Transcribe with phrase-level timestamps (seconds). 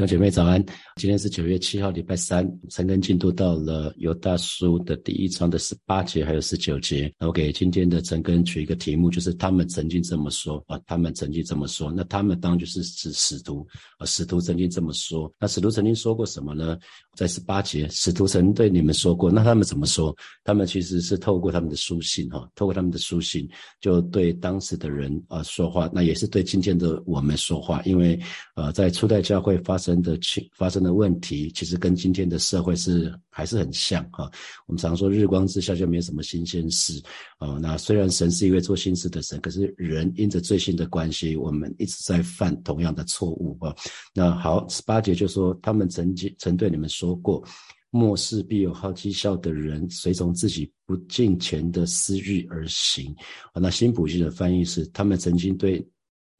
[0.00, 0.64] 弟兄姐妹早安，
[0.96, 7.12] 今天是九月七号，礼拜三，晨更进度到了犹大书的第一章的十八节还有十九节。
[7.18, 11.92] 那我给今天的陈根取一个题目，就是他们曾经这么说啊，他们曾经这么说。
[11.92, 13.66] 那他们当就是指使徒
[13.98, 15.30] 啊，使徒曾经这么说。
[15.38, 16.78] 那使徒曾经说过什么呢？
[17.20, 19.30] 在十八节，使徒曾对你们说过。
[19.30, 20.16] 那他们怎么说？
[20.42, 23.46] 他们其实是透过他们的书信哈，透过他们的书信，
[23.78, 25.86] 就对当时的人啊说话。
[25.92, 28.18] 那也是对今天的我们说话，因为
[28.54, 34.24] 呃，在初代教会发生的情发生的问题，其实跟今天的社会是还是很像哈。
[34.66, 36.98] 我们常说日光之下就没有什么新鲜事
[37.36, 37.58] 啊。
[37.60, 43.76] 那虽然神是一位做新事的神，可是人因着最新的关系，我们一直在犯同样的错误啊。
[44.14, 47.42] 那好，十八节就说他们曾经曾对你们说说过，
[47.90, 53.12] 末世必有好讥笑的人，随从自己不敬钱的私欲而行
[53.52, 53.58] 啊。
[53.60, 55.84] 那新普信的翻译是，他们曾经对。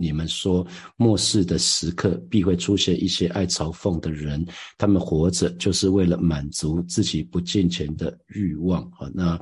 [0.02, 0.66] 你们说
[0.97, 4.42] 末世的时刻必会出现一些爱嘲讽的人，
[4.78, 9.11] 他们活着就是为了满足自己不敬钱的欲望啊。
[9.12, 9.33] 那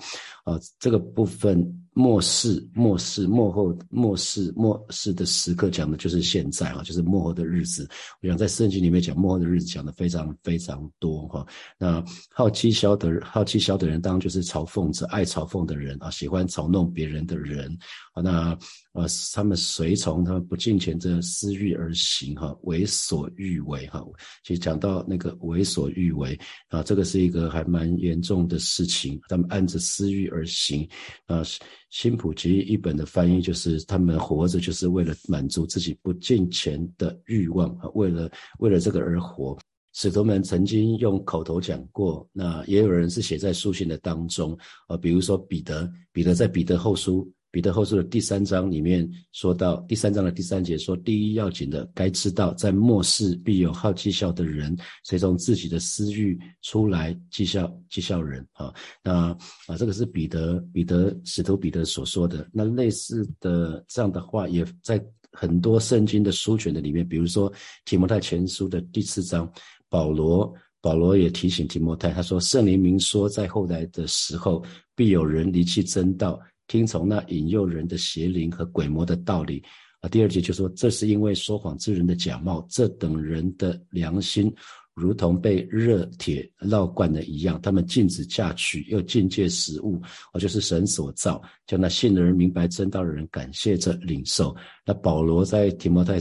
[0.42, 1.64] 啊，这个部分
[1.98, 7.88] 末世、末世、末后、末世、末世的时刻讲的就是现在啊，就是末后的日子。
[8.22, 11.44] 我想在圣经里面讲末后的日子讲的非常非常多哈。
[11.76, 12.00] 那
[12.32, 17.76] 好奇笑的好奇笑的人，当然就是嘲讽者、爱嘲讽的人啊，喜欢嘲弄别人的人
[18.14, 18.22] 啊。
[18.22, 18.56] 那
[18.92, 19.04] 呃，
[19.34, 24.04] 他们随从他们不敬虔这私欲而行，哈，为所欲为，哈。
[24.44, 26.38] 其实讲到那个为所欲为
[26.68, 29.20] 啊，这个是一个还蛮严重的事情。
[29.28, 30.88] 他们按着私欲而行
[31.26, 31.42] 啊。
[31.90, 39.58] 新普及一本的翻译就是他们活着就是为了满足自己不敬钱的欲望啊，为了为了这个而活。
[39.94, 47.28] 使徒们曾经用口头讲过，那也有人是写在书信的当中啊，比如说彼得，彼得在彼得后书。
[47.50, 58.72] 彼得后书的第三章里面说到，第三章的第三节说，第一要紧的，该知道，在末世必有好讥笑的人，随从自己的私欲出来讥笑讥笑人啊。
[59.02, 62.46] 那啊，这个是彼得彼得使徒彼得所说的。
[62.52, 67.50] 那类似的这样的话，也在很多圣经的书卷的里面，比如说
[67.86, 69.50] 提摩太前书的第四章，
[69.88, 74.62] 保罗保罗也提醒提摩太，他说圣灵明说，在后来的时候，
[74.94, 76.38] 必有人离弃真道。
[76.68, 79.60] 听从那引诱人的邪灵和鬼魔的道理
[80.00, 80.08] 啊！
[80.08, 84.54] 第二节就说，这是因为说谎之人的假冒，这等人的良心
[84.94, 90.00] 如同被热铁烙惯的一样，他们禁止嫁娶，又禁戒食物，
[90.32, 94.54] 啊，就是神所造，叫那信的人明白真道的人感谢这领受。
[94.84, 96.18] 那保罗在提摩太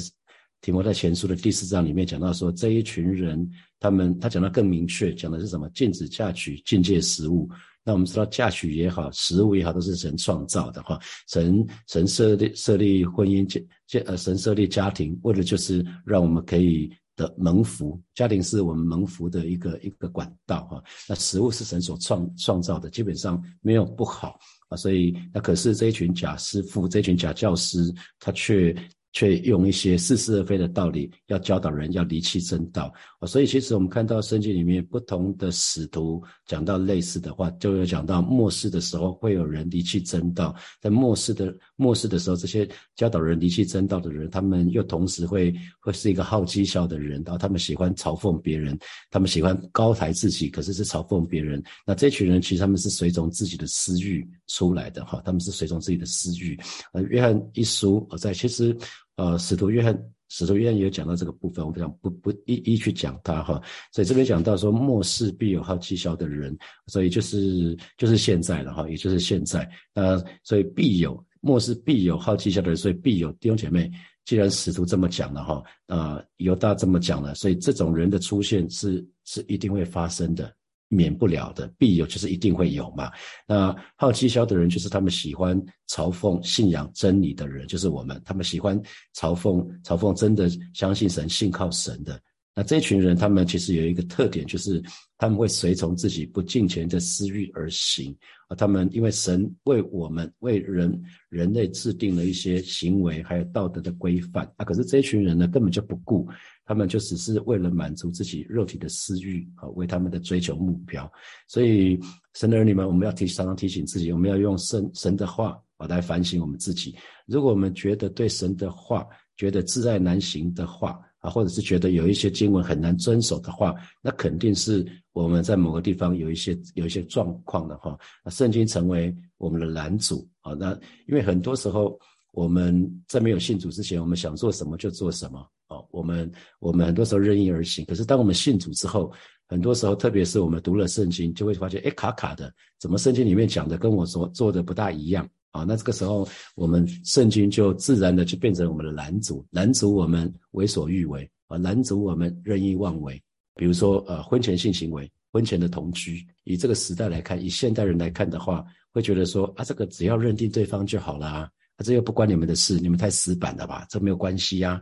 [0.61, 3.47] 提摩太前书的第四章里面讲到说，这一群人，
[3.79, 5.69] 他们他讲的更明确，讲的是什么？
[5.69, 7.47] 禁止嫁娶，禁戒食物。
[7.83, 10.99] 那我们知道嫁娶也好，食物也好，都是神创造的哈。
[11.29, 18.01] 神神设立设立婚姻建建呃，神设立家庭，为了就是让我们可以的蒙福。
[18.13, 20.83] 家庭是我们蒙福的一个一个管道哈。
[21.07, 24.75] 那食物是神所创创造的，基本上没有不好啊。
[24.75, 28.75] 所以那可是这一群假师傅，这群假教师，他却。
[29.13, 32.93] 却用一些似是而非的道理，要教导人要离弃真道！
[33.25, 48.77] 所以其实我们看到圣经里面不同的使徒讲到类似的话，就有讲到末世的时候会有人离弃真道，在末世的末世的时候，这些教导人离弃真道的人，他们又同时会会是一个好讥笑的人，然后他们喜欢嘲讽别人，
[49.09, 51.63] 他们喜欢高抬自己，可是是嘲讽别人。
[51.87, 56.55] 那这群人其实他们是随从自己的私欲出来的哈，他们是随从自己的私欲。
[56.93, 58.77] 呃，约翰一书我在其实。
[59.17, 63.61] 呃，使徒约翰，使徒约翰也有讲到这个部分，我不想不不一一去讲它哈。
[63.91, 66.57] 所以这边讲到说，末世必有好讥笑的人，
[66.87, 69.69] 所以就是就是现在了哈，也就是现在。
[69.93, 73.91] 那所以必有末世必有好讥笑的人，所以必有弟兄姐妹。
[74.23, 80.53] 既然使徒这么讲了哈，啊，犹大这么讲了，所以这种人的出现是是一定会发生的。
[80.89, 83.11] 免不了的，必有就是一定会有嘛。
[83.47, 88.21] 那好奇销的人，就是他们喜欢嘲讽信仰真理的人，就是我们。
[88.23, 88.81] 他们喜欢
[89.15, 92.19] 嘲讽嘲讽真的相信神、信靠神的。
[92.55, 94.81] 那这群人，他们其实有一个特点，就是
[95.17, 98.15] 他们会随从自己不敬虔的私欲而行
[98.47, 98.55] 啊。
[98.55, 100.99] 他们因为神为我们为人
[101.29, 106.27] 人类制定了一些行为还有道德的规范啊，可是这群人呢，根本就不顾。
[106.67, 111.09] 他们就只是为了满足自己肉体的私欲啊，为他们的追求目标。
[111.47, 111.97] 所以，
[112.33, 116.93] 神的儿女们，我们要提常常提醒自己，我们要用神神的话啊来反省我们自己。
[117.25, 123.73] 如果我们觉得对神的话觉得自爱难行的话啊，或者是觉得有一些经文很难遵守的话，
[124.03, 127.97] 那肯定是我们在某个地方有一些有一些状况的话。
[128.25, 130.53] 那圣经成为我们的拦阻啊。
[130.53, 130.73] 那
[131.07, 131.97] 因为很多时候
[132.33, 135.49] 我们在没有信主之前，我们想做什么就做什么。
[135.91, 137.85] 我们我们很多时候任意而行。
[137.85, 139.11] 可是当我们信主之后，
[139.47, 145.63] 很多时候，特别是我们读了圣经，就会发现，哎，卡卡的，怎么圣经里面讲的跟我所做的不大一样啊？
[145.63, 153.21] 那这个时候，我们圣经就自然的就变成我们的拦阻，拦阻我们为所欲为啊，拦阻我们任意妄为。
[153.55, 161.49] 比如说，呃，婚前性行为，婚前的同居，以这个时代来看，以现代人来看的话，会觉得说，啊，这个只要认定对方就好了啊，
[161.85, 163.87] 这又不关你们的事，你们太死板了吧？
[163.89, 164.79] 这没有关系呀。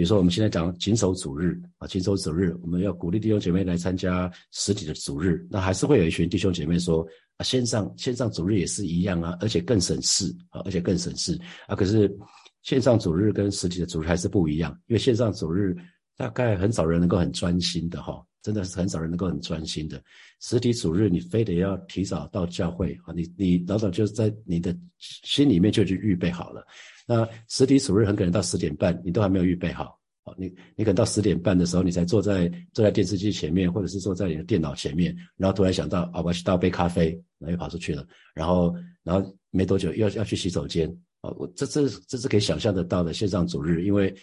[0.00, 5.46] 比如说，我们现在讲谨守主日啊，谨守主日，我们要鼓励弟兄姐妹来参加实体的主日。
[5.50, 7.06] 那还是会有一群弟兄姐妹说
[7.36, 11.76] 啊，线上线上主日也是一样啊，而且更省事啊，而且更省事啊。
[11.76, 12.10] 可是
[12.62, 15.76] 线上主日跟实体的主日还是不一样，因为线上主日
[16.16, 20.02] 大概很少人能够很专心的哈，真的是很少人能够很专心的。
[20.40, 26.66] 实体主日你非得要提早到教会啊，你你老早就在你的心里面就去预备好了。
[27.10, 30.46] 那实体主日很可能到十点半，你都还没有预备好，好，你
[30.76, 37.10] 你可能到十点半的时候，你才坐在坐在电视机前面，或者是坐在你的电脑前面，然后突然想到啊，我要去倒杯咖啡，
[37.40, 38.72] 然后又跑出去了，然后
[39.02, 40.88] 然后没多久又要去洗手间，
[41.20, 44.14] 啊，我这这这是可以想象得到的线上主日，因为。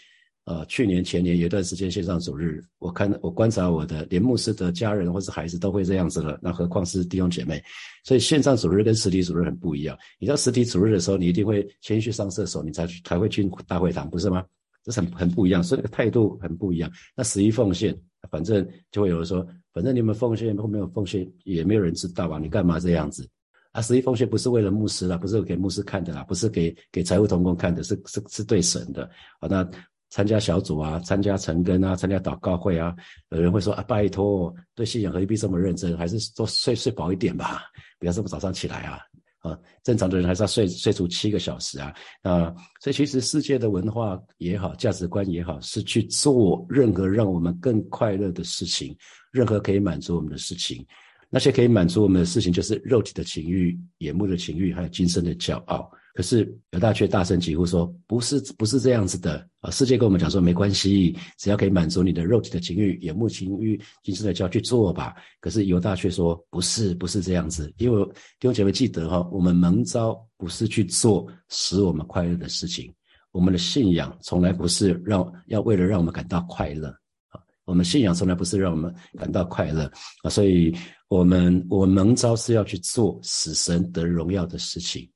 [0.48, 7.62] 呃，去年前年有一段时间线上主日，我看我观察我的连牧师的家人或是孩子都会这样子了，那何况是弟兄姐妹？
[8.06, 9.98] 所以线上主日跟实体主日很不一样。
[10.18, 14.42] 你到实体主日的时候，你一定会先去上厕所，你才才会进大会堂，不是吗？
[14.86, 16.90] 这是很很不一样，所以那个态度很不一样。
[17.14, 17.94] 那十一奉献，
[18.32, 23.28] 反正就会有人说，反正你们奉献或没有奉献，也没有人知道啊，你干嘛这样子？
[23.74, 29.12] 啊，十一奉献不是为了牧师啦，不是给牧师看的啦，不是给给财务同工看的，是是是对神的。
[29.42, 29.70] 好，那。
[30.10, 32.96] 参加小组啊，参加晨更啊，参加祷告会啊，
[33.30, 35.98] 有人会说啊，拜托，对信仰何必这么认真？
[35.98, 37.64] 还是多睡睡饱一点吧，
[38.00, 39.00] 不要这么早上起来啊。
[39.40, 41.94] 啊，正常的人还是要睡睡足七个小时啊。
[42.24, 48.98] 啊，所以其实世界的文化也好，价值观也好，是去做任何让我们更快乐的事情，
[49.32, 50.86] 任何可以满足我们的事情。
[51.30, 55.90] 那些可以满足我们的事情，就是肉体的情欲、眼目的情欲，还有今生的骄傲。
[56.18, 59.70] 可是犹大却大声疾呼说：“不是，不是这样子的啊！
[59.70, 68.04] 世界跟我们讲说没关系，只要可以满足你的肉体的情欲、眼目情欲、今生的就要去做吧。”可是犹大却说：“不是，不是这样子。”因为
[68.40, 72.92] 弟兄姐妹记得哈，我们蒙召不是去做使我们快乐的事情，
[73.32, 76.88] 我们的信仰从来不是让要为了让我们感到快乐
[77.30, 77.40] 啊！
[77.66, 79.84] 我们信仰从来不是让我们感到快乐
[80.24, 80.32] 啊！
[80.32, 80.76] 所以，
[81.10, 85.08] 我们我们蒙召是要去做使神得荣耀的事情。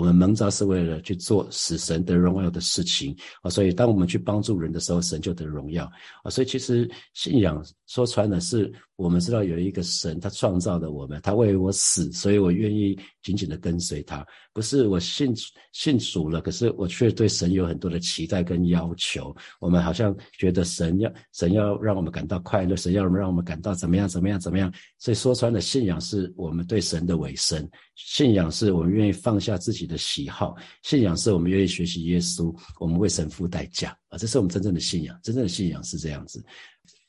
[0.00, 5.84] 我们蒙召是为了去做使神得荣耀的事情啊，所以当我们去帮助人的时候，神就得荣耀
[6.22, 6.30] 啊。
[6.30, 8.72] 所以其实信仰说穿了是。
[9.00, 14.26] 我们知道有一个神，他创造了我们，他为我死，所以我愿意紧紧的跟随他。
[14.52, 15.32] 不是我信
[15.72, 19.34] 信主了，可是我却对神有很多的期待跟要求。
[19.58, 24.70] 我们好像觉得神要神要让我们感到快乐，神要让我们感到怎么样怎么样怎么样。
[24.98, 34.18] 所以说穿了，信仰是我们对神的委身，信仰是我们愿意放下自己的喜好，信仰是我们愿意学习耶稣，我们为神付代价啊！
[34.18, 36.44] 这是我们真正的信仰，真正的信仰是这样子。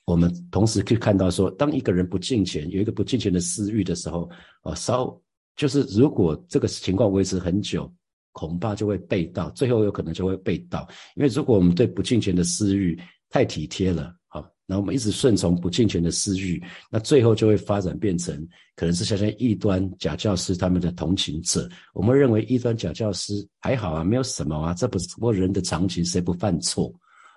[0.05, 4.29] 我们同时可以看到，说当一个人不敬钱，有一个不敬钱的私欲的时候，
[4.61, 5.15] 啊，稍
[5.55, 7.91] 就是如果这个情况维持很久，
[8.31, 10.87] 恐怕就会被盗，最后有可能就会被盗。
[11.15, 12.99] 因为如果我们对不敬钱的私欲
[13.29, 18.35] 太体贴了，好，那我们一直顺从不敬钱的私欲，那最后就会发展变成
[18.75, 21.69] 可能是像像异端假教师他们的同情者。
[21.93, 26.91] 我们认为异端假教师还好啊，没有什么啊，这不是过人的常情，谁不犯错？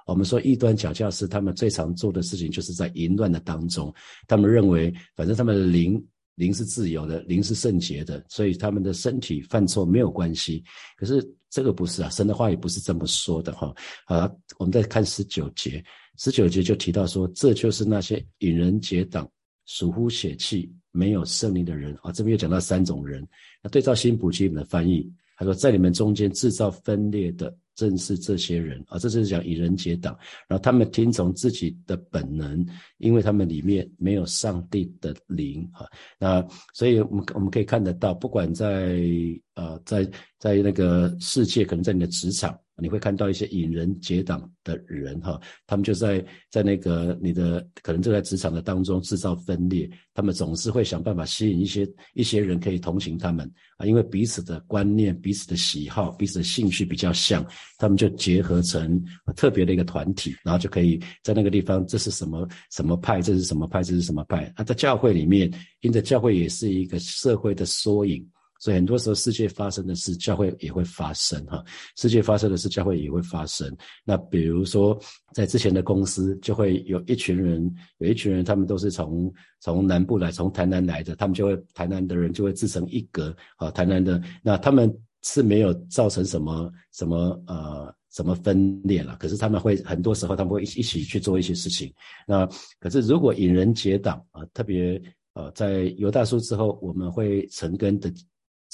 [0.06, 3.92] 我们说异端假教师，他们最常做的事情就是在淫乱的当中，
[4.28, 6.02] 他们认为反正他们的灵
[6.34, 10.62] 灵是自由的，灵是圣洁的，所以他们的身体犯错没有关系。
[10.96, 13.74] 可是这个不是啊，神的话也不是这么说的哈。
[14.04, 15.82] 好，我们再看十九节，
[16.18, 19.26] 十九节就提到说，这就是那些引人结党、
[19.64, 22.12] 属乎血气、没有圣灵的人啊。
[22.12, 23.26] 这边又讲到三种人，
[23.62, 27.56] 那对照新普基本的翻译，他说在你们中间制造分裂的。
[27.74, 30.16] 正是这些人啊，这就是讲以人结党，
[30.48, 32.64] 然后他们听从自己的本能，
[32.98, 35.86] 因为他们里面没有上帝的灵啊。
[36.18, 38.98] 那所以，我们我们可以看得到，不管在
[39.54, 42.58] 呃在在那个世界，可能在你的职场。
[42.76, 57.46] 你会看到一些引人结党的人哈，他们就在在那个你的可能就在职场的当中制造分裂，他们总是会想办法吸引一些一些人可以同情他们啊，因为彼此的观念、彼此的喜好、彼此的兴趣比较像，
[57.78, 59.00] 他们就结合成
[59.36, 64.64] 特别的一个团体，然后就可以在那个地方，这是什么什么派，这是什么派，这是什么派啊？
[64.64, 65.48] 在教会里面，
[65.82, 68.28] 因为教会也是一个社会的缩影。
[68.64, 71.62] 所以很多时候世界发生的事，教会也会发生哈。
[71.98, 73.70] 世界发生的事，教会也会发生。
[74.06, 74.98] 那比如说，
[75.34, 79.30] 在之前的公司，就会有一群人，有一群人，他们都是从
[79.60, 83.70] 从南部来，从台南来的，他们就会台南的人就会自成一格啊。
[83.70, 84.90] 台南的那他们
[85.24, 91.92] 是没有造成什么什么呃什么分裂了，可是他们会很多时候他们会一一起去做一些事情。
[92.26, 92.48] 那
[92.80, 94.98] 可是如果引人结党啊，特别
[95.34, 98.10] 呃在犹大书之后，我们会成根的。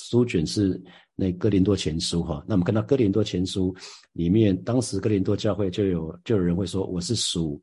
[0.04, 0.80] 书卷是
[1.14, 3.74] 那哥林多前书哈，那我们看到哥林多前书
[4.12, 7.60] 里面，当时哥林多教会就有就有人会说，我是属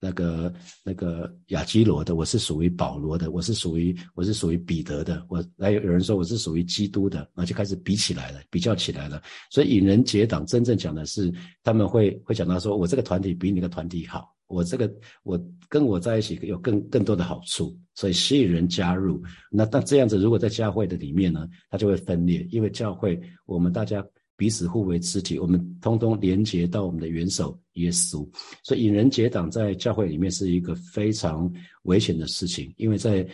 [0.00, 0.52] 那个
[0.84, 9.22] 那个亚基罗的，我是属于保罗的，我是属于我是属于彼得的，我还有有人说我是属于基督的，那就开始比起来了，比较起来了。
[9.50, 14.32] 所以引人结党，真正讲的是他们会会讲到说，我这个团体比你个团体好。
[14.52, 14.92] 我这个
[15.22, 19.22] 我跟我在一起有更更多的好处，所以吸引人加入。
[19.50, 24.04] 那那这样子，如果在教会的里面呢，它就会分裂，因为教会我们大家
[24.36, 28.28] 彼此互为肢体，我们通通连接到我们的元首耶稣。
[28.62, 31.50] 所以引人结党在教会里面是一个非常
[31.84, 33.26] 危险的事情，因为在。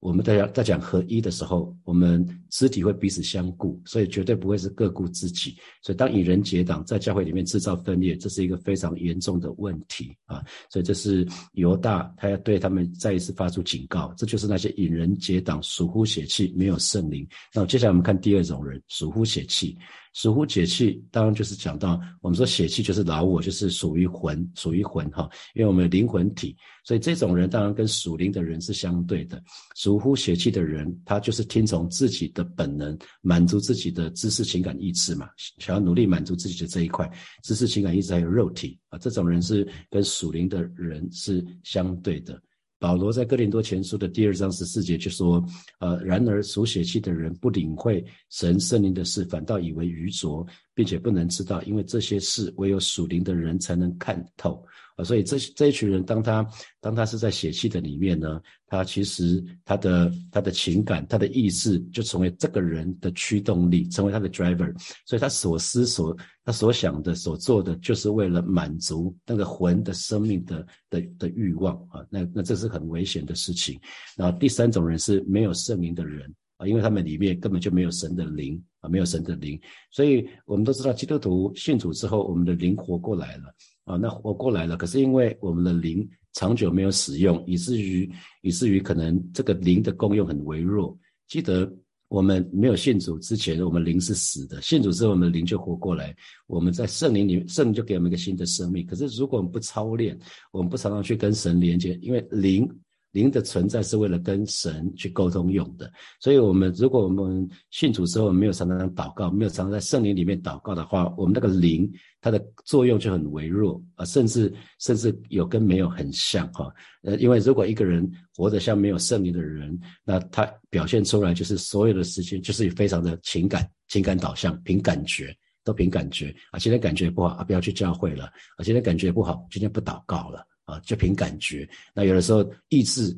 [0.00, 2.22] 我们大家在讲合一的时候，我们
[2.54, 5.56] 肢体会彼此相顾，所以绝对不会是各顾自己。
[5.82, 10.40] 所以当引人结党，在教会里面制造分裂，这是一个非常严重的问题啊！
[10.70, 17.26] 所以这是犹大他要对他们再一次发出警告，这就是那些引人结党、属乎血气、没有圣灵。
[17.52, 19.76] 那接下来我们看第二种人，属乎血气。
[20.14, 29.42] 属乎血气，当然就是讲到我们说血气就是老我，就是属于魂，属于魂哈，因为我们有灵魂体，所以这种人当然跟属灵的人是相对的。
[29.74, 37.10] 属乎血气的人，他就是听从自己的本能，满足自己的知识、情感、意志嘛，想要努力满足自己的这一块
[37.42, 42.40] 知识、情感、意志还有肉体啊，这种人是跟属灵的人是相对的。
[42.80, 45.42] 保罗在哥林多前书的第二章十四节就说
[45.80, 54.64] ：“呃，然而属血气的人不领会神圣灵的事，反倒以为愚拙，并且不能知道，因为这些事唯有属灵的人才能看透。”
[54.96, 56.48] 啊，所以这这一群人，当他
[56.80, 64.72] 当他是在血气的里面呢，他其实他的他的情感、他的意志就成为这个人的驱动力，成为他的 driver。
[65.04, 72.06] 所以他所思所他所想的、所做的，就是为了满足那个魂的生命的的的欲望啊。
[72.08, 73.76] 那那这是很危险的事情。
[74.16, 79.58] 然后第三种人是没有圣灵的人啊，因为他们里面根本就没有神的灵啊，没有神的灵。
[79.90, 83.44] 所以我们都知道，基督徒信主之后，我们的灵活过来了。
[83.84, 88.10] 啊，那活过来了，可是因为我们的灵长久没有使用，以至于
[88.42, 90.96] 以至于可能这个灵的功用很微弱。
[91.28, 91.70] 记得
[92.08, 96.16] 我们没有信主之前，我们灵是死的；信主之后，我们的灵就活过来。
[96.46, 98.86] 我们在圣灵里，圣灵就给我们一个新的生命。
[98.86, 100.18] 可是如果我们不操练，
[100.50, 102.68] 我们不常常去跟神连接，因为灵。
[103.14, 105.90] 灵的存在是为了跟神去沟通用的，
[106.20, 111.88] 所以，我们如果我们信主之后没有常常祷告，没有常常在圣灵里面祷告的话，我们那个灵
[112.20, 116.68] 它的作用就很微弱啊，甚至甚至有跟没有很像哈。
[117.04, 126.58] 呃，因为如果一个人活得像没有圣灵的人，那他表现出来就是所有的事情就是非常的情感情感导向，凭感觉都凭感觉啊。
[126.58, 128.24] 今天感觉不好啊，不要去教会了
[128.56, 128.64] 啊。
[128.64, 130.44] 今天感觉不好，今天不祷告了。
[130.64, 131.68] 啊，就凭感觉。
[131.94, 133.16] 那有的时候意志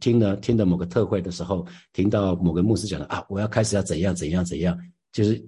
[0.00, 4.78] 听了听的某个特会的时候，听到某个牧师讲的啊，我要开始要怎样怎样怎样，
[5.12, 5.42] 就是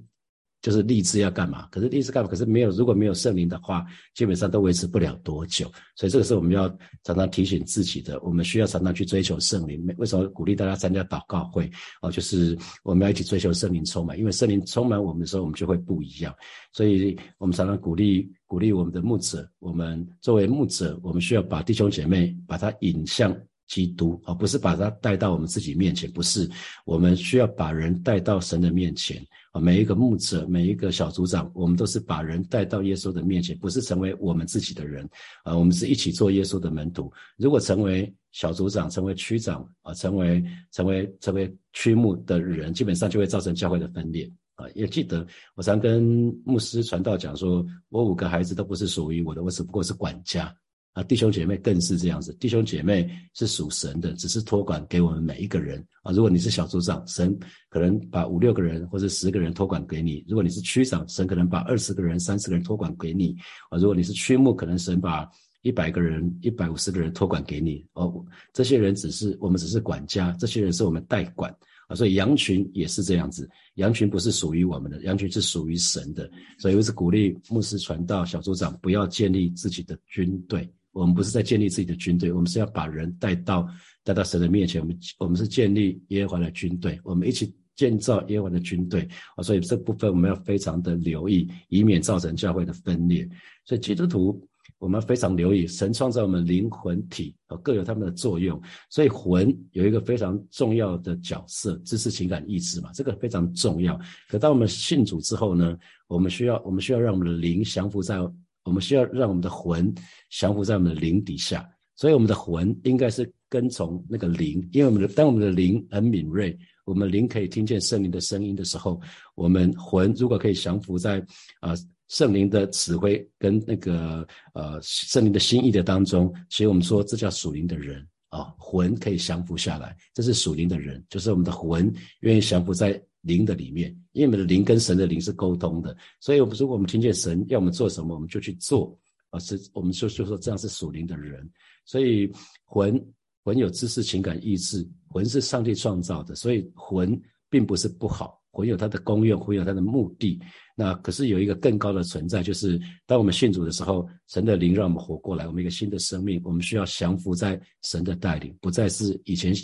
[0.66, 1.68] 就是立志要干嘛。
[1.70, 2.28] 可是立志干嘛？
[2.28, 5.70] 可是没有，如果没有圣灵的话，基本上都维持不了多久。
[5.94, 6.68] 所以这个是我们要
[7.04, 8.20] 常常提醒自己的。
[8.20, 9.80] 我们需要常常去追求圣灵。
[9.96, 11.70] 为什么鼓励大家参加祷告会？
[12.02, 16.35] 哦，就是我们要一起追求圣灵充满，因为圣灵充满我们的时候，我们就会不一样。
[16.73, 18.28] 所以我们常常鼓励。
[18.49, 26.08] 鼓励我们的牧者，我们作为牧者，我们需要把弟兄姐妹把他引向基督，而不是把他带到我们自己面前。
[26.12, 26.49] 不是，
[26.85, 29.20] 我们需要把人带到神的面前。
[29.61, 35.09] 每一个牧者，每一个小组长，我们都是把人带到耶稣的面前，不是成为我们自己的人。
[35.45, 37.13] 啊，我们是一起做耶稣的门徒。
[37.37, 44.31] 如果成为小组长，成为区长，啊，成为成为成为区牧的人，基本上就会造成教会的分裂。
[44.55, 46.03] 啊，也记得我常跟
[46.45, 50.55] 牧师传道讲说，我五个孩子都不是属于我的，我只不过是管家。
[50.97, 55.79] 啊，弟兄姐妹更是这样子，弟兄姐妹是属神的，只是托管给我们每一个人。
[56.03, 57.38] 啊，如果你是小组长，神
[57.69, 63.37] 可能把五六个人或者十个人托管给你；如果你是区长，神可能把二十个人、三十个人托管给你。
[63.69, 65.29] 啊，如果你是区牧，可能神把
[65.61, 67.85] 一百个人、一百五十个人托管给你。
[67.93, 68.25] 哦，
[68.55, 71.55] 这些人只是我们只是管家，这些人是我们代管。
[71.88, 76.29] 啊，所以羊群也是这样子，羊群不是属于我们的，羊群是属于神的。
[76.59, 83.69] 所以我是鼓励牧师传道小组长不要建立自己的军队，我们不是在建立自己的军队，我们是要把人带到
[84.03, 84.81] 带到神的面前。
[84.81, 93.29] 我们我们是建立耶和华的军队，我们一起建造耶和华的军队啊，所以这部分我们要非常的留意，以免造成教会的分裂。
[93.67, 94.43] 所以基督徒
[94.79, 98.59] 我们非常留意，神创造我们灵魂体，各有他们的作用。
[98.88, 104.00] 所以魂有一个非常重要的角色，知识、情感、意志嘛，这个非常重要。
[104.31, 105.76] 可当我们信主之后呢，
[106.07, 108.17] 我们需要我们需要让我们的灵降服在，
[108.66, 109.90] 我们需要让我们的魂
[110.28, 111.66] 降服在我们的灵底下。
[111.99, 116.54] 所以我们的魂应该是跟从那个灵，因为我们的当我们的灵很敏锐，
[116.85, 119.00] 我们灵可以听见圣灵的声音的时候，
[119.35, 121.25] 我们魂如果可以降服在
[121.61, 121.75] 啊
[122.08, 138.97] 圣灵的指挥跟那个呃圣灵的心意的当中，所以我们说这叫属灵的人啊，魂可以降服下来，这是属灵的人，就是我们的魂愿意降服在灵的里面，因为我们的灵跟神的灵是沟通的，所以我们如果我们听见神要我们做什么，我们就去做
[139.30, 141.49] 啊，是我们就就说这样是属灵的人。
[141.85, 142.30] 所以
[142.64, 143.04] 魂
[143.45, 150.40] 魂有知识、情感、意志，魂是上帝创造的，所以魂并不是不好，魂有它的功用，魂有它的目的。
[150.78, 159.54] 那可是有一个更高的存在，就是当我们信主的时候，神的灵让我们活过来，我们一个新的生命，我们需要降服在神的带领，不再是以前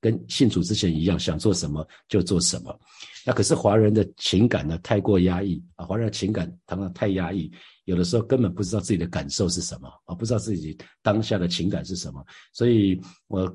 [0.00, 2.80] 跟信主之前一样，想做什么就做什么。
[3.26, 7.50] 那可是华人的情感呢，太过压抑啊，华人的情感常常太压抑。
[7.84, 13.46] 有的时候根本不知道自己的感受是什么啊，不知道自己当下的情感是什么，所以我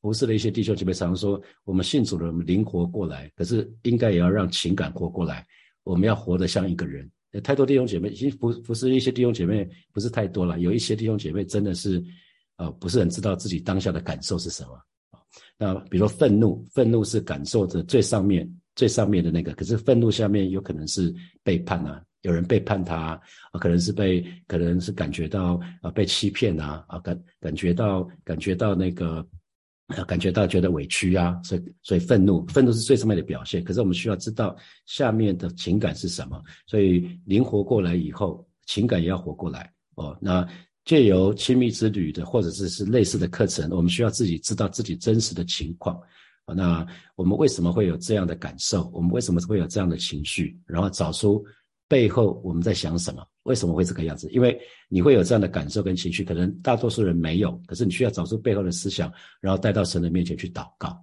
[0.00, 5.46] 服侍的一些弟兄姐妹常常说，我们信主的人灵活过来，可是应该也要让情感活过来，
[5.84, 7.10] 我们要活得像一个人。
[7.42, 12.02] 太多弟兄姐妹，其实服服侍一些弟兄姐妹不是太多了，有一些弟兄姐妹真的是，
[12.56, 14.70] 呃，不是很知道自己当下的感受是什么。
[15.58, 21.12] 那比如说愤怒，愤怒是感受的最上面、最上面的那个，可是愤怒下面有可能是
[21.42, 22.02] 背叛啊。
[22.22, 23.20] 有人背叛他
[23.52, 29.24] 啊，可能是被，可能是感觉到啊被欺骗啊啊感感觉到感觉到那个
[30.04, 33.62] 感觉到觉得委屈啊，所以所以愤怒，愤怒是最上面的表现。
[33.62, 40.18] 可是我们需要知道下面的情感是什么，所以灵活过来以后，情感也要活过来哦。
[40.20, 40.46] 那
[40.88, 46.00] 借由亲密之旅的或者是是类似的课程，我们需要自己知道自己真实的情况。
[46.46, 48.90] 那我们为什么会有这样的感受？
[48.94, 50.58] 我们为什么会有这样的情绪？
[50.64, 51.44] 然后找出。
[51.90, 53.22] 背后我们在想什么？
[53.42, 54.30] 为什么会这个样子？
[54.30, 54.58] 因为
[54.88, 57.58] 你会有这样的感受跟情绪，可能大多数人没有。
[57.66, 60.98] 可是你需要找出背后的思想，然后带到神的面前去祷告。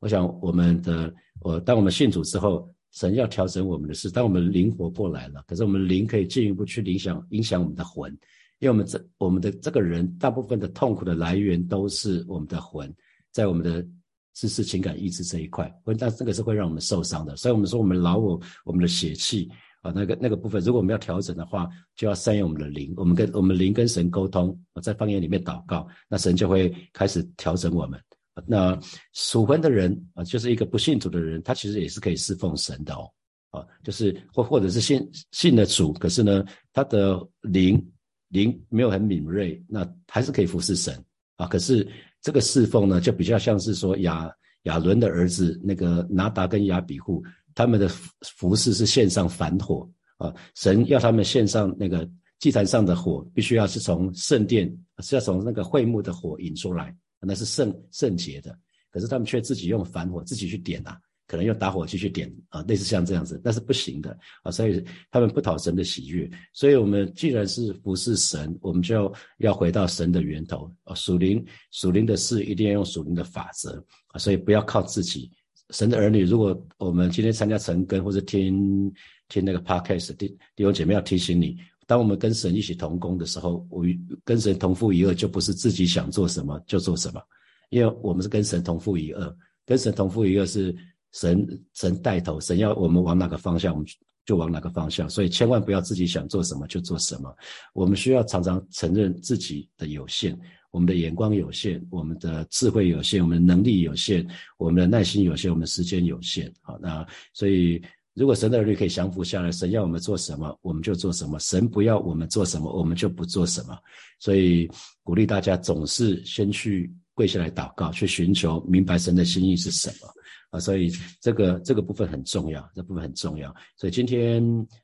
[0.00, 8.16] 我想我们的，我当我们信主之后，神要调整我们的事，当我们灵活过来了，可是我们灵可以进一步去影响影响我们的魂，
[8.58, 12.92] 因为我们这我们的这个人大部分的痛苦的来源都是我们的魂，
[13.32, 13.86] 在我们的
[14.34, 17.36] 知识、情感、意志这一块，但这个是会让我们受伤的。
[17.36, 19.50] 所以我们说，我们老我，我们的血气。
[19.80, 27.96] 啊，那个那个部分，如果我们要调整的话，就要善用我们的灵，我们跟我们灵跟神沟通，在方言里面祷告，那神就会开始调整我们。
[28.44, 28.76] 那
[29.12, 33.08] 属魂的人啊，就是一个不信主的人，他其实也是可以侍奉神的哦。
[33.50, 37.80] 啊，就是或或者是信信了主，可是呢，他的灵
[38.28, 40.94] 灵没有很敏锐，那还是可以服侍神
[41.36, 41.46] 啊。
[41.46, 41.86] 可是
[42.20, 44.30] 这个侍奉呢，就比较像是说亚
[44.62, 47.22] 亚伦的儿子那个拿达跟亚比户。
[47.54, 47.88] 他们的
[48.36, 58.56] 服饰是献上凡火啊，神要他们献上那个祭坛上的火，必须要是从圣殿，是要从那个会幕的火引出来，那是圣圣洁的。
[58.90, 60.96] 可是他们却自己用凡火自己去点呐，
[61.28, 64.50] 可能用打火机去点啊，类似像这样子，那是不行的啊。
[64.50, 66.28] 所以他们不讨神的喜悦。
[66.52, 75.30] 所以我们既然是服侍神，我们就要回到神的源头啊，属灵属灵的事一定要用属灵的法则啊，所以不要靠自己。
[75.70, 78.90] 神的儿女，如果我们今天参加晨更或者听
[79.28, 83.84] 听那个 podcast，弟兄姐妹要提醒你，当我们跟神一起同工的时候，我
[84.24, 87.20] 跟神同父一二，就不是自己想做什么就做什么，
[87.68, 89.36] 因为我们是跟神同父一二，
[89.66, 90.74] 跟神同父一二是
[91.12, 93.86] 神神带头，神要我们往哪个方向，我们
[94.24, 97.34] 就往哪个方向，所以千万不要自己想做什么就做什么，
[97.72, 100.38] 我们需要常常承认自己的有限。
[100.70, 106.52] 我们的眼光有限，我们的智慧有限，我们的能力有限，我们的耐心有限，我们的时间有限。
[106.60, 113.74] 好，那所以如果神的儿女可以降服下来，神要我们做什么，我们就做什么；神不要我们做什么，我们就不做什么。
[114.20, 114.70] 所以
[115.02, 120.08] 鼓励大家总是先去跪下来祷告，去寻求明白神的心意是什么
[120.50, 120.60] 啊。
[120.60, 120.88] 所以
[121.20, 123.52] 这个这个部分很重要，这部分很重要。
[123.76, 124.40] 所以今天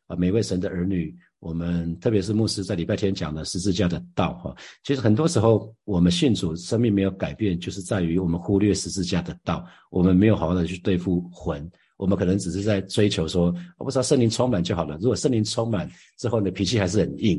[0.08, 1.14] 啊，每位神的儿女。
[1.44, 14.96] 我们特别是牧师在礼拜天讲的十字架的道，哈，其实很多时候我们信主，生命没有改变，就是在于我们忽略十字架的道，我们没有好好的去对付魂，我们可能只是在追求说，我不知道圣灵充满就好了。
[15.02, 17.38] 如果圣灵充满之后，你脾气还是很硬，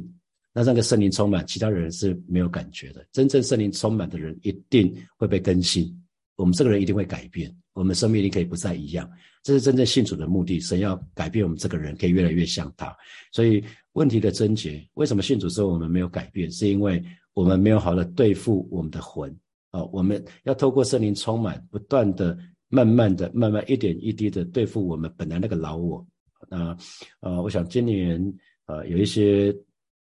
[0.58, 3.06] 那那个圣灵充满，其他人是没有感觉的。
[3.12, 5.94] 真正圣灵充满的人，一定会被更新，
[6.38, 9.06] 我们这个人一定会改变，我们生命力可以不再一样。
[9.44, 10.58] 这是真正信主的目的。
[10.62, 12.96] 神要改变我们这个人，可以越来越像他。
[13.34, 13.62] 所以
[13.96, 16.50] 问题的症结，为什么信主之后我们没有改变？
[16.50, 19.30] 是因为我们没有好的对付我们的魂
[19.72, 19.84] 啊！
[19.92, 22.38] 我们要透过圣灵充满，不断的、
[22.70, 26.08] 慢慢的、慢慢一点一滴的对付我们本来那个老我。
[26.50, 26.78] 那
[27.20, 28.34] 呃，我想今年
[28.68, 29.54] 呃有一些。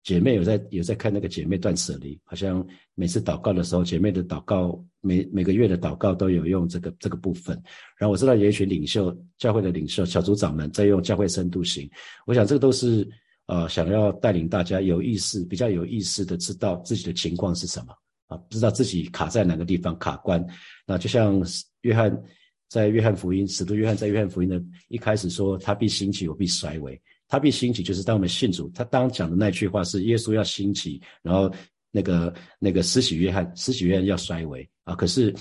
[0.03, 7.55] 姐妹有在有在看那个姐妹断舍离，好像每次祷告的时候，姐妹的祷告每每个月的祷告都有用这个这个部分。
[7.97, 11.89] 然后我知道有一群领袖教会的领袖小组长们在用教会深度型，
[12.25, 13.07] 我想这个都是
[13.45, 17.93] 呃想要带领大家有意识比较有意识的知道自己的情况是什么
[18.27, 20.45] 啊，知道自己卡在哪个地方卡关。
[20.85, 21.41] 那就像
[21.81, 22.21] 约翰
[22.67, 27.01] 在约翰福音，使徒约翰在约翰福音的一开始说，他必兴起，我必衰微。
[27.33, 28.69] 他必兴起，就是当我们信主。
[28.75, 31.51] 他当讲的那句话是耶稣要兴起，然后
[31.89, 34.93] 那个那个施洗约翰，施洗约翰要衰微啊。
[34.93, 35.33] 可是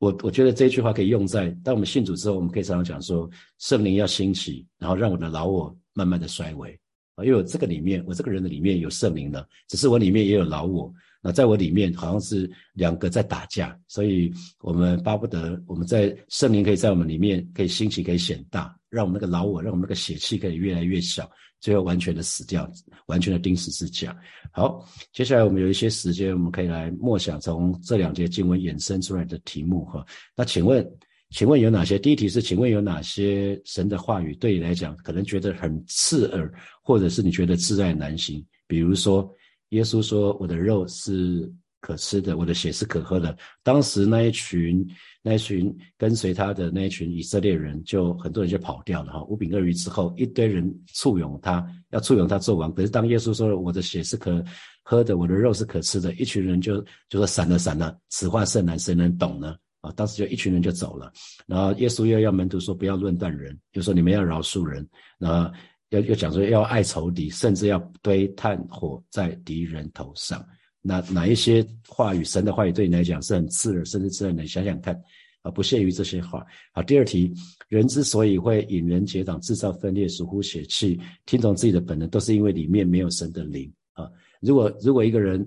[0.00, 6.76] 我我觉得这句话可以用在当我们信主之后，我们可以常常讲说，圣灵要兴起，然后让我的老我慢慢的衰微
[7.14, 7.24] 啊。
[7.24, 10.92] 因为我这个里面，我这个人的里面有圣灵了，只是我里面也有老我。
[11.22, 18.76] 那在我里面好像是两个在打架，所以我们巴不得我们在圣灵可以在我们里面可以兴起，可以显大。
[18.94, 21.28] 让我们那个老我，让我们那个血气可以越来越小，
[21.60, 22.70] 最后完全的死掉，
[23.06, 24.16] 完全的钉死字架。
[24.52, 30.06] 好，接下来我们有一些时间，我们可以来默想从这两节经文衍生出来的题目哈。
[30.36, 30.88] 那请问，
[31.30, 31.98] 请问有哪些？
[31.98, 36.52] 第一题是，请问有哪些神的话语对你来讲可能觉得很刺耳，
[36.82, 38.44] 或者是你觉得自在难行？
[38.66, 39.28] 比如说，
[39.70, 41.52] 耶稣说：“我的肉是
[41.84, 44.86] 可吃的，我的血是可喝的。”当时那一群。
[45.26, 49.24] 那一群跟随他的那一群以色列人，就很多人就跑掉了哈。
[49.24, 52.70] 五饼二鱼之后，一堆人簇拥他，要簇拥他做王。
[52.74, 54.44] 可是当耶稣说我的血是可
[54.82, 59.56] 喝的，我的肉是可吃的，一群人就就说散了散了，此话甚难，谁能懂呢？
[59.80, 61.10] 啊，当时就一群人就走了。
[61.46, 64.86] 然后耶稣又要门徒说不要论断人，就说你们要饶恕人，
[65.18, 65.50] 然后
[65.88, 70.46] 要要讲说要爱仇敌，甚至要堆炭火在敌人头上。
[70.86, 74.34] 哪哪一些话语，神的话语对你来讲是很刺耳，甚至刺耳？
[74.34, 74.94] 你想想看，
[75.40, 76.44] 啊，不限于这些话。
[76.72, 77.32] 好，第二题，
[77.68, 84.06] 人之所以会引人结党、制造分裂、属乎血气、听从自己的本能，都是因为里面没有神的灵啊。
[84.40, 85.42] 如果如果一个人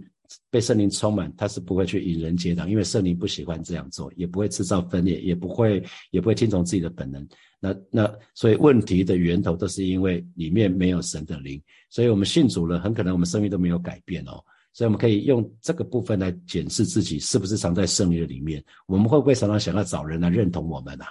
[0.50, 7.26] 被圣灵充满，他是不会去引人结党，因为圣灵不喜欢这样做，也不会制造分裂，也不会也不会听从自己的本能。
[7.60, 14.44] 那那所以问题的源头都是因为里面没有神的灵，所以我们信主了，很可能我们生命都没有改变哦。
[14.78, 18.64] 所以我们可以用这个部分来检视自己是不是藏在圣灵的里面。
[18.86, 21.08] 我们会不会常常想要找人来认同我们啊？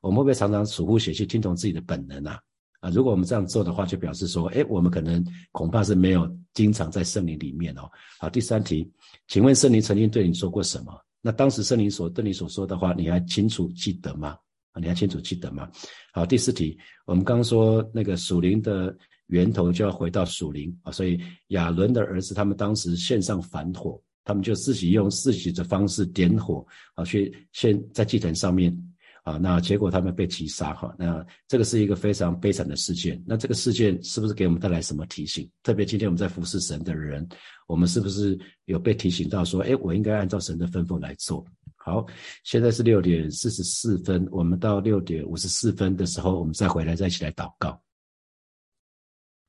[0.00, 2.40] 我们会不会常常属乎血气，听从自己的本能啊？
[2.80, 7.82] 啊，如果我们这样做的话，就表示说，哎，我们可能恐怕是没有经常在圣灵里面哦。
[8.18, 8.90] 好，第三题，
[9.28, 10.98] 请问圣灵曾经对你说过什么？
[11.20, 14.34] 那当时圣灵所对你所说的话，你还清楚记得吗？
[14.72, 15.70] 啊，你还清楚记得吗？
[16.14, 18.96] 好，第四题，我们刚刚说那个属灵的。
[19.30, 26.64] 源头就要回到属灵啊，所以亚伦的儿子他们当时献上反火，他们就自己用自己的方式点火
[26.94, 28.76] 啊，去献在祭坛上面
[29.22, 33.22] 啊，那结果他们被击杀哈，那这个是一个非常悲惨的事件。
[33.26, 35.48] 那这个事件是不是给我们带来什么提醒？
[35.62, 37.26] 特别今天我们在服侍神的人，
[37.66, 41.44] 我们是不是有被提醒到说，哎，我应该按照神的吩咐来做？
[41.76, 42.04] 好，
[42.44, 47.80] 现在是六点四十四分，我们到六点五十四分的时候，我们再回来再一起来祷告。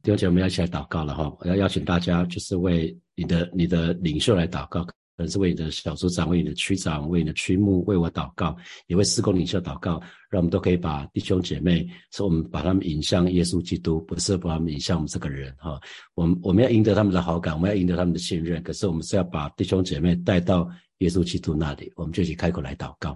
[0.04, 1.32] 弟兄姐妹，我们要一起来祷告了哈！
[1.40, 15.80] 我要邀请大家，就是为你的你的领袖来祷告，可能是为你的小组长、为你的区长、为你的区牧为我祷告，也为施工领袖祷告，让我们都可以把弟兄姐妹，说我们把他们引向耶稣基督，不是把他们引向我们这个人哈。
[16.16, 23.16] 我们我们要赢得他们的好感，我们要赢得他们的信任，可是我们是要把弟兄姐妹带到耶稣基督那里，我们就一起开口来祷告。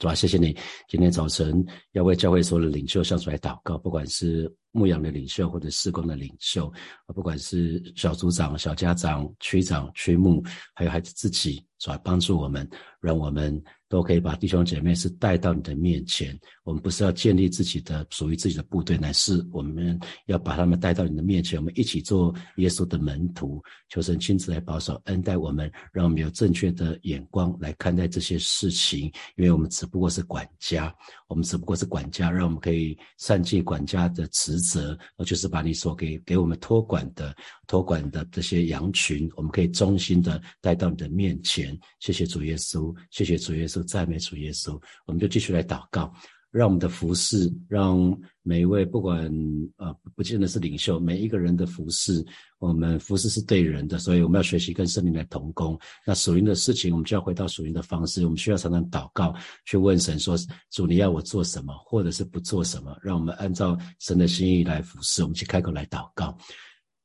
[0.00, 0.56] 主啊，谢谢你
[0.88, 4.52] 今天早晨要为教会所有的领袖向主来祷告，不管是。
[4.72, 6.66] 牧羊的领袖或者施工的领袖，
[7.06, 10.42] 啊，不管是小组长、小家长、区长、区牧，
[10.74, 11.98] 还有孩子自己，是吧？
[12.04, 12.68] 帮助我们，
[13.00, 13.62] 让我们。
[13.90, 16.38] 都可以把弟兄姐妹是带到你的面前。
[16.62, 21.58] 我们不是要建立自己的属于自己的部队，乃是我们要把他们带到你的面前。
[21.58, 29.06] 我们一起做耶稣的门徒，求神亲自来保守恩待我们，让我们有正确的眼光来看待这些事情。
[29.36, 30.94] 因为我们只不过是管家，
[31.26, 37.34] 我们只不过是管家，让我们可以善尽管家的职责，就是把你所给给我们托管的
[37.66, 41.76] 托管的这些羊群，我们可以衷心的带到你的面前。
[41.98, 43.82] 谢谢主耶稣，谢谢主耶稣。
[43.82, 46.12] 赞美主耶稣，我们就继续来祷告。
[46.50, 49.32] 让我们的服饰，让每一位不管
[49.76, 52.24] 呃不见得是领袖，每一个人的服饰，
[52.58, 55.78] 我们服饰是对人的，所以我们要学习跟圣灵来同工。
[56.04, 59.32] 那属灵的事情，我们就要回到属灵的方式，我们需要常常祷告，
[59.64, 60.36] 去问神说：
[60.70, 62.98] 主，你要我做什么，或者是不做什么？
[63.00, 65.22] 让我们按照神的心意来服侍。
[65.22, 66.36] 我们去开口来祷告，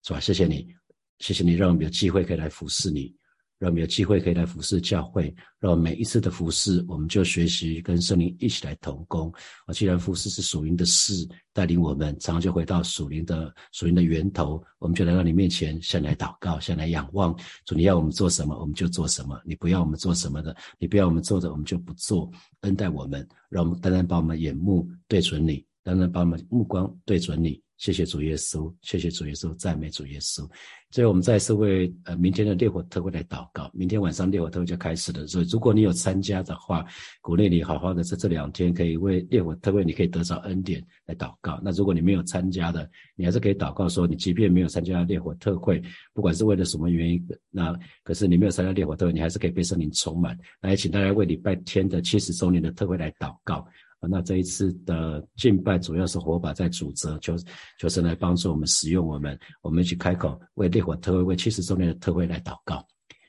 [0.03, 0.19] 是吧？
[0.19, 0.67] 谢谢你，
[1.19, 3.13] 谢谢你，让我们有机会可以来服侍你。
[3.57, 9.31] 让我们有机会可以来服侍教会，让我们每一次的服侍，我们就学习跟圣灵一起来同工。
[9.65, 17.33] 啊，既然服侍是属灵的事，带领我们，常常就回到属灵的属灵的源头，我们就来到你面前，先来祷告，先来仰望。
[17.65, 22.29] 主，你要我们做什么，我们就做什么；你不要我们做什么的，你不要我们做的，我们就不做。
[22.61, 27.61] 恩待我们，让我们单单把我们眼目对准你，单单把我们目光对准你。
[27.77, 30.47] 谢谢主耶稣，谢谢主耶稣，赞美主耶稣。
[30.91, 33.69] 所以我们再次为呃明天的烈火特会来祷告。
[33.73, 36.85] 明天晚上烈火特会就开始了，所以如果你有参加的话，
[37.21, 41.59] 鼓励你好好的在这两天可以为烈火特会，你可以得着恩典来祷告。
[41.61, 45.81] 那如果你没有参加的，你还是可以祷告说，你即便没有参加烈火特会，
[46.13, 50.37] 不管是为了什么原因，那可是你没有参加烈火特会，你还是可以被圣灵充满。
[50.61, 53.67] 那也请大家为礼拜天的七十周年的特会来祷告。
[54.07, 57.35] 那这一次的敬拜主要是火把在主责，求
[57.79, 62.85] 求神来帮助我们使用我们，我们一起开口为烈火特会、为七十周年的特会来祷告。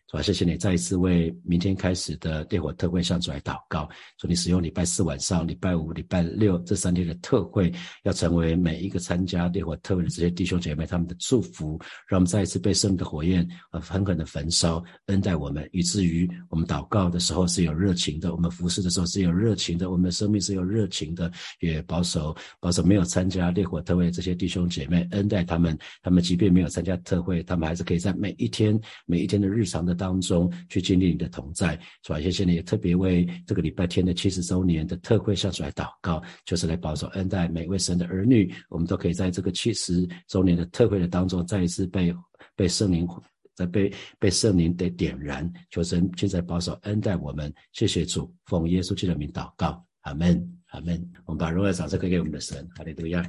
[0.09, 3.89] 主啊，谢谢你再一次为明天开始的烈火特会向主来祷告。
[4.21, 7.73] 说你使用礼拜四晚上、礼拜五、礼拜六这三天的特会，
[8.05, 21.33] 要成为每一个参加烈火特会的这些弟兄姐妹他们的祝福，让我们再一次被圣的火焰呃狠狠的焚烧，恩待我们，以至于我们祷告的时候是有热情的，我们服侍的时候是有热情的，我们的生命是有热情的。
[21.59, 29.96] 也保守保守没有参加烈火特会这些弟兄姐妹，恩待他们，他们即便没有参加特会，他们还是可以在每一天每一天的日常的。
[29.97, 32.21] 当中去经历你的同在，是吧？
[32.21, 42.15] 谢谢你，也特别为这个礼拜天的七十周年的特会下出来祷告，就是来保守恩待每位神的儿女，我们都可以在这个七十周年的特会的当中，再一次被
[42.55, 43.09] 被圣灵
[43.55, 47.53] 在被被圣灵的点燃，求神现在保守恩待我们。
[47.73, 51.03] 谢谢主，奉耶稣基督的名祷告，阿门，阿门。
[51.25, 53.23] 我们把荣耀掌声归给我们的神，哈利路亚。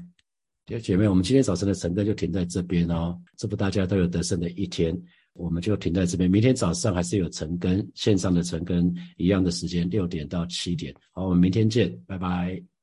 [0.66, 4.94] 弟兄姐妹，我们今天早晨的晨歌就停在这边哦，祝福大家都有得胜的一天。
[5.38, 10.94] 我们就停在这边，明天早上还是有晨更线上的晨更一样的时间，六点到七点。
[11.12, 12.77] 好，我们明天见，拜拜。